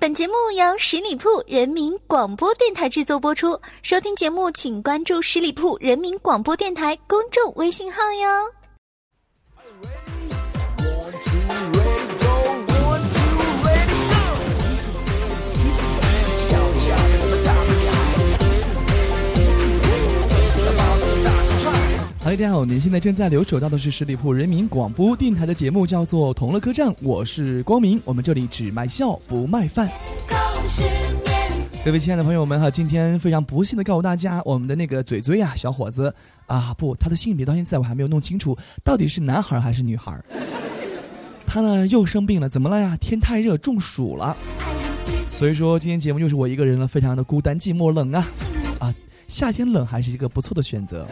[0.00, 3.60] 本节目由十里铺人民广播电台制作播出。
[3.82, 8.59] 收听节目，请关注十里铺人民广播电台公众微信号哟。
[22.30, 29.90] 嗨，大家好，您现在正在留守到的是十里铺人民广播电台的节目，叫做《同乐客栈》，我是光明，我们这里只卖笑不卖饭。
[31.84, 36.14] 各位亲爱的朋友们哈，今天非常不幸的告诉大家，我们的那个嘴嘴呀，小伙子
[36.46, 40.16] 啊，不，他的性别到现在我还没有弄清楚，到底是男孩还是女孩。
[41.44, 42.96] 他呢又生病了，怎么了呀？
[43.00, 44.36] 天太热，中暑了。
[45.32, 48.24] 所以说今天节目又是我一个人了，非常的孤单寂寞冷啊
[48.78, 48.94] 啊！
[49.26, 51.08] 夏天冷还是一个不错的选择。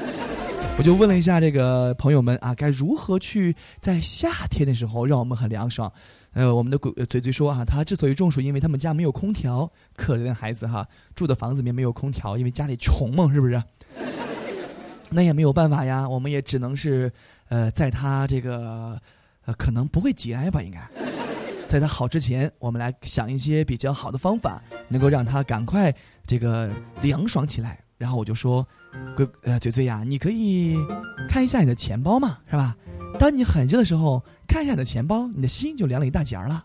[0.78, 5.92] 我就问了一下这个朋友们啊，该如何去在夏天的时候让我们很凉爽？
[6.34, 10.86] 呃，我们的鬼嘴嘴说啊，他之所以中暑，因为他们家没有空调，可怜的孩子哈，
[11.16, 13.60] 住的房子里面没有空调，因为家里穷嘛，是不是？
[15.10, 17.10] 那也没有办法呀，我们也只能是
[17.48, 19.00] 呃，在他这个
[19.46, 20.80] 呃可能不会节哀吧，应该
[21.66, 25.92] 在他好之前，我们来想一些比较好的方法，能够让他赶快
[26.24, 26.70] 这个
[27.02, 27.80] 凉爽起来。
[27.98, 28.66] 然后我就说，
[29.16, 30.76] 鬼呃嘴嘴呀，你可以
[31.28, 32.76] 看一下你的钱包嘛，是吧？
[33.18, 36.64] 当你很热的时候，看一下你的钱包，你的心就凉了一大截了。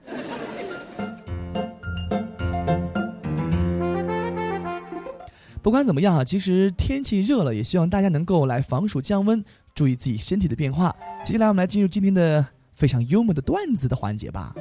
[5.64, 10.96] 不管怎么样啊，其实天气热了，也希望大家能够来防暑降温，注意自己身体的变化。
[11.24, 14.54] 接下来我们来进入今天的非常幽默的段子的环节吧。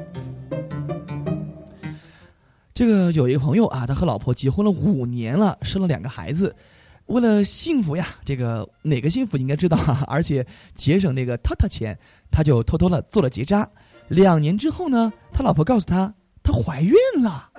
[2.74, 6.54] 这个有一个朋友啊，他和老婆结婚了五年了，生了两个孩子。
[7.06, 11.98] 为了幸福呀，这个哪个幸福你应该知道啊，而且节省那个套套钱，
[12.30, 13.68] 他就偷偷的做了结扎。
[14.08, 17.50] 两年之后呢，他老婆告诉他，她怀孕了。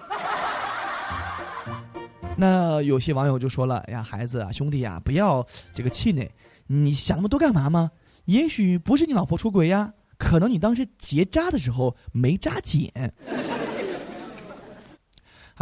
[2.36, 6.32] 那有些网友就说了：“哎呀，孩子啊，兄弟呀，不要这个气馁，
[6.66, 7.92] 你想那么多干嘛吗？
[8.26, 12.92] 也许不是你老婆出轨呀，可能你当时结扎的时候没扎紧。”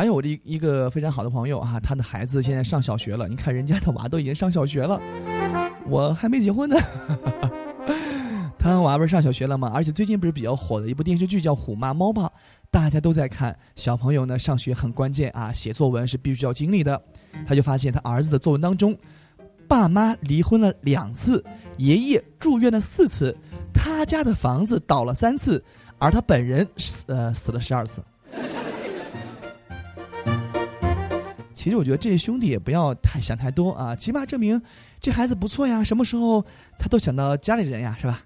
[0.02, 3.28] 还有我的一个非常好的朋友啊，他的孩子现在上小学了。
[3.28, 5.00] 你看人家的娃都已经上小学了，
[5.86, 6.76] 我还没结婚呢。
[8.58, 9.72] 他娃不是上小学了吗？
[9.76, 12.24] 而且最近不是比较火的一部电视剧叫《虎妈猫爸》，
[12.72, 13.56] 大家都在看。
[13.76, 17.00] 小朋友呢上学很关键啊，写作文是必须要经历的。
[17.46, 18.98] 他就发现他儿子的作文当中，
[19.68, 21.46] 爸妈离婚了两次，
[21.78, 23.38] 爷爷住院了四次，
[23.72, 25.64] 他家的房子倒了三次，
[26.00, 28.04] 而他本人死呃死了十二次。
[31.62, 34.60] 其实我觉得这些兄弟也不要太想太多啊，起码证明
[35.00, 35.84] 这孩子不错呀。
[35.84, 36.44] 什么时候
[36.80, 38.24] 他都想到家里人呀，是吧？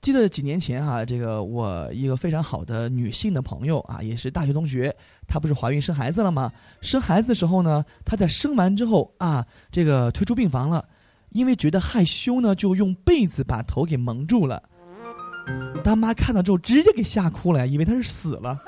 [0.00, 4.92] 记得几年前哈，这个我一个非常好的女性的朋友啊，也是大学同学，
[5.28, 6.50] 她不是怀孕生孩子了吗？
[6.80, 10.84] 生孩子的时候呢，她在生完之后啊，这个推出病房了，
[11.30, 14.60] 因为觉得害羞呢，就用被子把头给蒙住了。
[15.84, 18.58] 他妈看到之后直接给吓哭了，以为他是死了。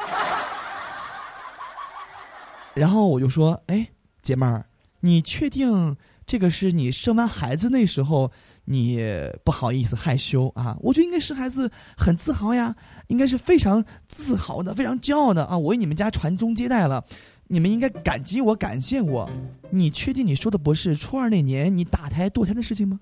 [2.74, 3.88] 然后我就说：“哎，
[4.20, 4.66] 姐妹儿，
[5.00, 5.96] 你确定
[6.26, 8.32] 这个是你生完孩子那时候
[8.64, 8.98] 你
[9.44, 10.76] 不好意思害羞啊？
[10.80, 12.74] 我觉得应该生孩子很自豪呀，
[13.06, 15.56] 应该是非常自豪的，非常骄傲的啊！
[15.56, 17.04] 我为你们家传宗接代了，
[17.46, 19.30] 你们应该感激我，感谢我。
[19.70, 22.98] 你确定你说的不是初二那年你打胎堕胎的事情吗？”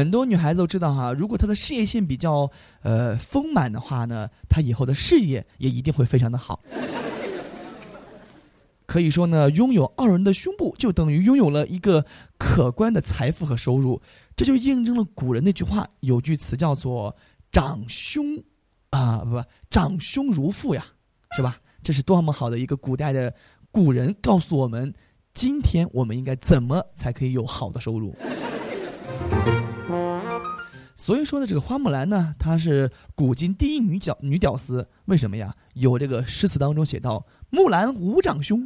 [0.00, 2.50] 很多女孩子都知道哈，如果她的事业线比较
[2.80, 6.58] 呃丰满的话呢，她以后的事业也一定会非常的好。
[8.86, 12.02] 可以说呢，拥有傲人的胸部就等于拥有了一个
[12.38, 14.00] 可观的财富和收入，
[14.34, 17.14] 这就印证了古人那句话，有句词叫做
[17.52, 18.42] “长兄
[18.88, 20.82] 啊不不长兄如父呀”，
[21.36, 21.58] 是吧？
[21.82, 23.32] 这是多么好的一个古代的
[23.70, 24.90] 古人告诉我们，
[25.34, 28.16] 今天我们应该怎么才可以有好的收入。
[31.10, 34.86] 所以说呢，这个花木兰呢，她是古今第一女屌女屌丝。
[35.06, 35.52] 为什么呀？
[35.74, 38.64] 有这个诗词当中写道：“木兰无长兄。”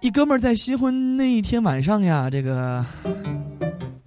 [0.00, 2.84] 一哥们儿在新婚那一天晚上呀，这个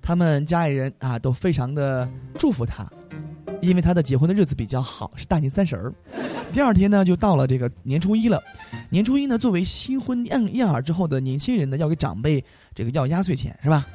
[0.01, 2.86] 他们家里人啊都非常的祝福他。
[3.63, 5.94] 因为他的结婚的日子比较好，是大年三十儿。
[6.51, 8.44] 第二天呢，就到了这个年初一了。
[8.89, 12.44] 年初一呢，作为新婚燕燕尔之后的年轻人呢，要给长辈
[12.75, 13.88] 这个要压岁钱，是吧？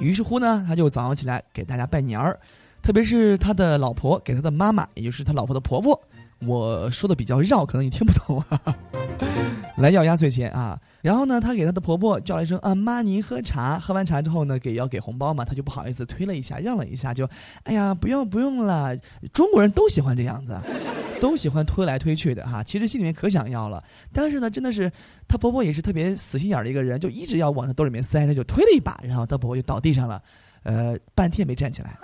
[0.00, 2.38] 于是乎呢，他就早上起来给大家拜年儿，
[2.82, 5.98] 特别是他的老婆给他的妈妈，也就是他老婆的婆婆。
[6.40, 8.60] 我说的比较绕，可能你听不懂啊。
[9.76, 13.78] 来要压岁钱啊，然后呢，他给他的婆婆叫了一声啊妈，您喝茶。
[13.78, 17.28] 喝完茶之后呢，给要给红包嘛，他就不好意思推了一下，让了一下，就
[17.64, 18.96] 哎呀，不用不用了。
[19.34, 20.56] 中国人都喜欢这样子，
[21.20, 22.62] 都喜欢推来推去的哈。
[22.62, 23.82] 其实心里面可想要了，
[24.12, 24.90] 但是呢，真的是
[25.26, 30.22] 他婆婆也是特别死心眼的一个人，就一直要往他兜里面塞，他就推了一把，然后他婆婆就倒地上了，
[30.62, 31.98] 呃，半天没站起来。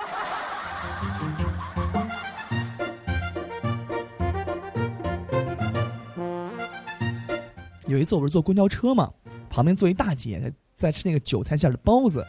[7.90, 9.10] 有一次我不是坐公交车嘛，
[9.50, 12.24] 旁边坐一大姐在吃那个韭菜馅的包子，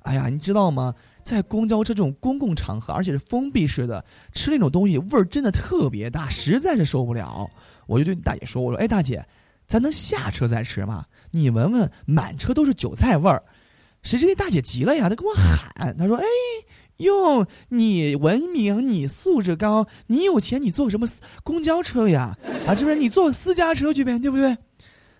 [0.00, 0.94] 哎呀，你知道吗？
[1.22, 7.48] 在公交车这种公共场合，而且是封闭式的，吃那种东西味儿真的特别大，实在是受不了。
[7.86, 9.24] 我就对大姐说：“我说，哎，大姐，
[9.66, 11.04] 咱能下车再吃吗？
[11.30, 13.42] 你闻闻，满车都是韭菜味儿。”
[14.02, 16.24] 谁知那大姐急了呀，她跟我喊，她说：“哎，
[16.98, 21.06] 哟，你文明，你素质高，你有钱，你坐什么
[21.42, 22.36] 公交车呀？
[22.66, 24.56] 啊，这不是你坐私家车去呗，对不对？”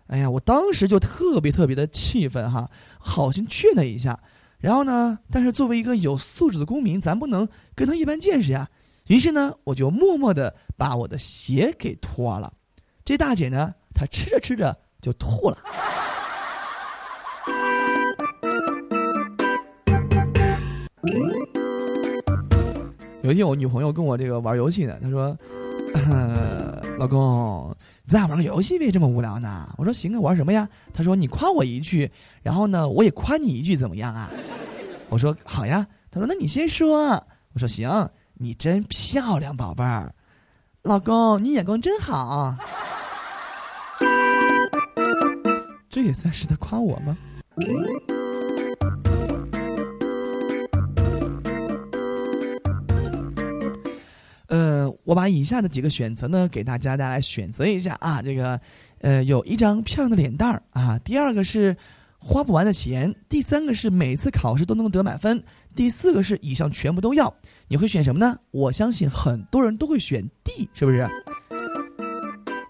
[0.08, 2.68] 哎呀，我当时就特别特别的气愤哈，
[2.98, 4.20] 好心劝他一下，
[4.58, 8.68] 然后呢，但是作为一个有素质的公民，咱不能跟他一般见识呀。
[9.08, 12.52] 于是呢，我就默默的把我的鞋给脱了。
[13.04, 15.58] 这大姐呢，她吃着吃着就吐了。
[23.22, 25.36] 有一天，我女朋友跟我这个玩游戏呢，她说
[26.98, 27.73] ：“老公。”
[28.06, 29.68] 咱俩玩个游戏呗，这么无聊呢？
[29.78, 30.68] 我说行啊，玩什么呀？
[30.92, 32.10] 他说你夸我一句，
[32.42, 34.30] 然后呢，我也夸你一句，怎么样啊？
[35.08, 35.86] 我说好呀。
[36.10, 37.10] 他说那你先说。
[37.54, 37.88] 我说行，
[38.34, 40.12] 你真漂亮，宝贝儿，
[40.82, 42.54] 老公你眼光真好。
[45.88, 47.16] 这也算是他夸我吗？
[55.04, 58.20] 我把以下的几个选择呢，给大家带来选择一下啊。
[58.22, 58.58] 这个，
[59.00, 60.98] 呃，有一张漂亮的脸蛋儿啊。
[61.04, 61.76] 第二个是
[62.18, 63.14] 花不完的钱。
[63.28, 65.42] 第三个是每次考试都能得满分。
[65.74, 67.32] 第四个是以上全部都要。
[67.68, 68.38] 你会选什么呢？
[68.50, 71.06] 我相信很多人都会选 D，是不是？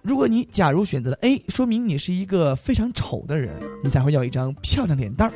[0.03, 5.35] 如果你假如选择了 A，说明你是一个非常丑的人，你才会要一张漂亮脸蛋儿。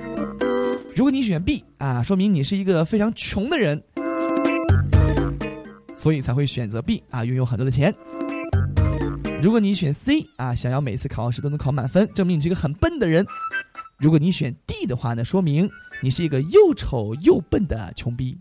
[0.97, 3.81] 如果你选 B 啊，说明你是一个非常穷的人。
[5.99, 7.93] 所以才会选择 B 啊，拥有很多的钱。
[9.43, 13.27] 如果你选 C 啊，想要每次考试都能考满分，证明你是一个很笨的人。
[13.99, 15.69] 如果你选 D 的话呢，说明
[16.01, 18.39] 你是一个又丑又笨的穷逼。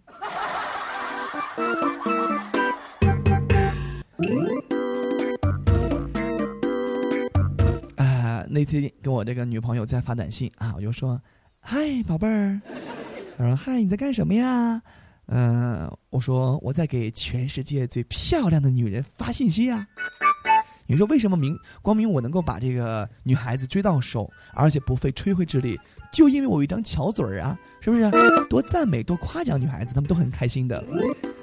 [7.95, 11.19] 啊，那天跟我这个女朋友在发短信啊，我就说
[11.59, 12.61] ：“嗨，宝贝儿。”
[13.35, 14.79] 她说：“嗨，你在干什么呀？”
[15.27, 19.85] 嗯，我说我在给全世界最漂亮的女人发信息啊！
[20.89, 25.77] 你说为什么明光明我能够把这个女孩子追到手，而且不费吹灰之力，
[26.13, 28.09] 就因为我有一张巧嘴儿啊，是不是？
[28.49, 30.81] 多赞美多夸奖女孩子，她们都很开心的。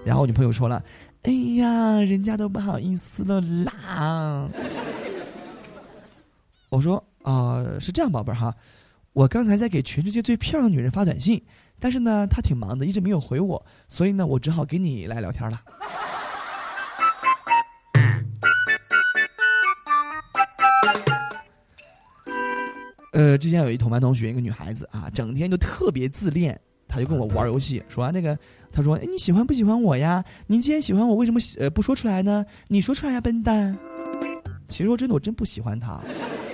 [0.03, 0.83] 然后我女朋友说了
[1.25, 4.49] ：“哎呀，人家都不好意思了啦。”
[6.71, 8.55] 我说：“啊，是这样，宝贝儿哈，
[9.13, 11.43] 我刚才在给全世界最漂亮女人发短信。”
[11.81, 15.61] 但是呢，他挺忙的，一直没有回我，所以呢，我只好给你来聊天了。
[23.13, 28.37] 呃，之前有一同班同学，一个女孩子啊，整天就特别自恋，她就跟我玩游戏，说那个，
[28.73, 30.25] 她说，哎，你喜欢不喜欢我呀？
[30.49, 32.45] 你既然喜欢我，为什么呃不说出来呢？
[32.67, 33.77] 你说出来呀，笨蛋！
[34.67, 36.01] 其实说真的，我真不喜欢她，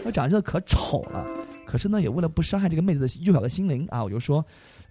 [0.04, 1.25] 她长得真的可丑了。
[1.71, 4.45] 可是呢，也为了不伤害这个妹子的幼小的心灵啊，我就说，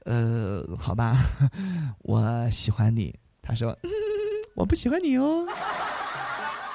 [0.06, 1.18] 呃，好吧，
[2.04, 3.14] 我喜欢你。
[3.42, 3.78] 他说，
[4.56, 5.46] 我不喜欢你哦，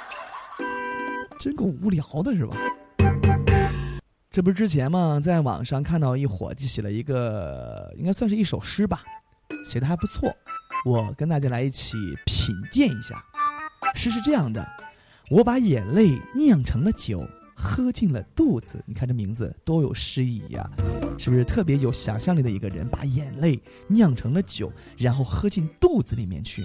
[1.41, 2.55] 真够无聊的是吧？
[4.31, 9.03] 这不是之前嘛，在网上看到一伙计写了一个，应该算是一首诗吧，
[9.65, 10.31] 写的还不错。
[10.85, 11.97] 我跟大家来一起
[12.27, 13.25] 品鉴一下。
[13.95, 14.63] 诗是这样的：
[15.31, 17.27] 我把眼泪酿成了酒。
[17.65, 20.71] 喝进了肚子，你看这名字多有诗意呀，
[21.19, 22.87] 是不是特别有想象力的一个人？
[22.89, 26.63] 把眼泪酿成了酒，然后喝进肚子里面去。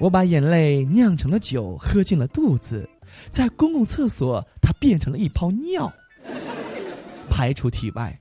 [0.00, 2.88] 我把眼泪酿成了酒，喝进了肚子，
[3.28, 5.92] 在公共厕所，它变成了一泡尿，
[7.28, 8.18] 排出体外，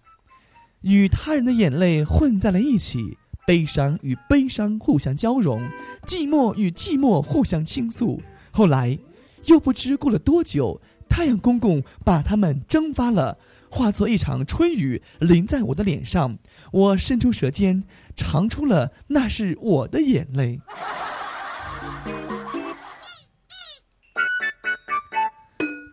[0.82, 5.62] 与他人的眼泪混在了一起，悲伤与悲伤互相交融，
[6.06, 8.22] 寂寞与寂寞互相倾诉。
[8.52, 9.00] 后来。
[9.48, 13.38] 又不知过了多久，太阳公公把它们蒸发了，
[13.70, 16.38] 化作一场春雨淋在我的脸上，
[16.72, 17.84] 我伸出舌尖
[18.16, 20.60] 尝出了那是我的眼泪。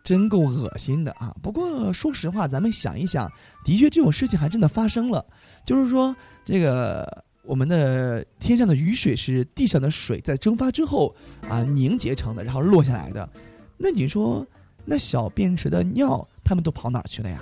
[0.04, 1.34] 真够恶心的啊！
[1.42, 3.26] 不过说实话，咱们想一想，
[3.64, 5.24] 的确这种事情还真的发生了。
[5.64, 11.14] 就是说，这个我们的天上的雨水是地上的水在蒸发之后
[11.48, 13.28] 啊凝结成的，然后落下来的。
[13.76, 14.46] 那你说，
[14.84, 17.40] 那小便池的尿，他们都跑哪儿去了呀？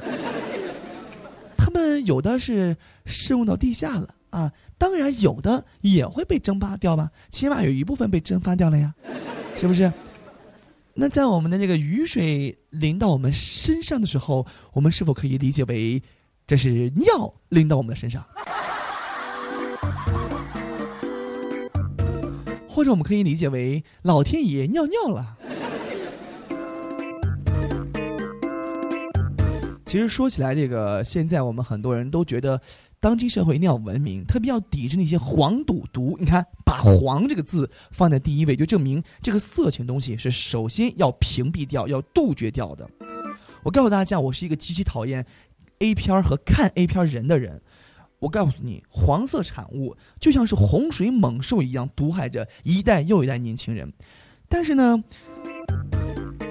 [1.57, 8.93] 他们有的是渗入到地下了啊，当然有的也会被蒸发掉吧，起码有一部分被蒸发掉了呀，
[9.57, 9.93] 是不是？
[10.95, 16.03] 那在我们的这个雨水淋到我们身上的时候，我们是否可以理解为
[16.47, 18.25] 这是尿淋到我们的身上？
[22.75, 25.37] 或者我们可以理解为老天爷尿尿了？
[29.85, 32.61] 其实说起来，这个现在我们很多人都觉得。
[32.99, 36.17] 当今社会一定要文明，特别要抵制那些黄赌毒。
[36.21, 42.89] 你看，把“黄”这个字放在第一位，就证明这个色情东西是首先要屏蔽掉、要杜绝掉的。
[43.65, 45.27] 我告诉大家，我是一个极其讨厌
[45.81, 47.61] A 片和看 A 片人的人。
[48.23, 53.93] 我告诉你，黄色产物就像是洪水猛兽一样，毒害着一代又一代年轻人。
[54.49, 55.03] 但是呢？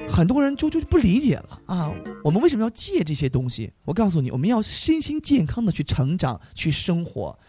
[0.10, 1.90] 很多人就就不理解了啊！
[2.22, 3.72] 我们为什么要戒这些东西？
[3.86, 7.40] 我告诉你，我们要身心健康的去成长、去生活。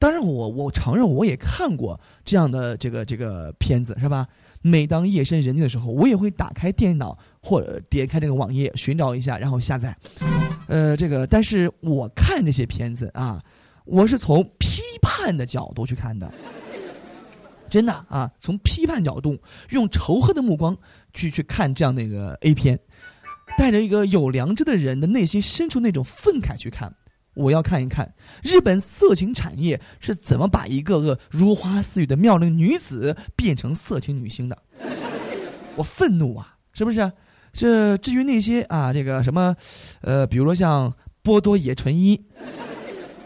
[0.00, 4.26] 当然，我我承认我也看过这样的这个这个片子，是吧？
[4.62, 9.96] 每当夜深人静的时候，我也会打开电脑或者点开这个网页寻找一下，然后下载。
[10.66, 13.40] 呃，这个，但是我看这些片子啊，
[13.88, 16.30] 我是从批判的角度去看的。
[17.70, 19.38] 真的啊，从批判角度，
[19.70, 20.76] 用仇恨的目光
[21.12, 22.78] 去去看这样的一个 A 片，
[23.58, 26.94] 带着一个有良知的人的内心深处那种愤慨去看，
[27.34, 34.56] 我要看一看日本色情产业是怎么把一个个如花似玉的妙龄女子变成色情女星的。
[35.76, 37.12] 我愤怒啊，是不是？
[37.52, 39.54] 这至于那些啊，这个什么，
[40.00, 40.90] 呃，比如说像
[41.22, 42.18] 波多野纯一。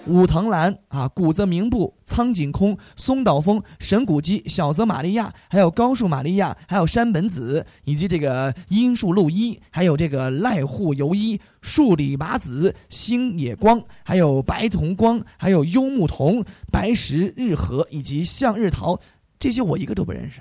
[0.07, 18.99] 武藤兰啊，谷泽明步、苍井空、松岛枫、神谷基、小泽玛利亚，还有高树玛利亚，还有山本子，以及这个樱树露一，还有这个濑户由一、树里麻子、星野光，还有白瞳光，还有幽木瞳、白石日和以及向日桃，
[19.39, 20.41] 这些我一个都不认识。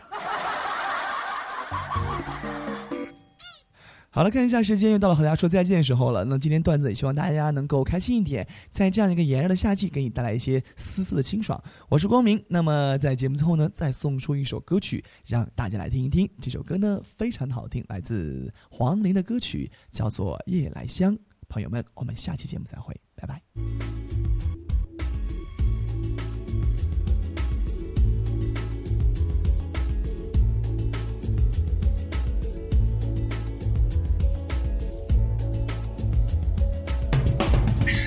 [4.13, 6.25] 好了，看一下时间，又到了和大家说再见的时候了。
[6.25, 11.61] 那今天段子也希望大家能够开心一点，在这样一个炎热的夏季，给你带来一些丝丝的清爽。
[11.87, 16.29] 我是光明，那么在节目最后呢，再送出一首歌曲，让大家来听一听。
[16.41, 21.15] 这首歌呢非常好听，来自黄龄的歌曲，叫做《夜来香》。
[21.47, 24.10] 朋友们，我们下期节目再会，拜拜。